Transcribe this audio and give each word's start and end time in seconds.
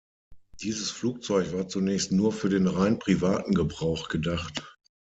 Dieses 0.63 0.89
Flugzeug 0.89 1.53
war 1.53 1.67
zunächst 1.67 2.11
nur 2.11 2.31
für 2.33 2.49
den 2.49 2.65
rein 2.65 2.97
privaten 2.97 3.53
Gebrauch 3.53 4.09
gedacht. 4.09 4.63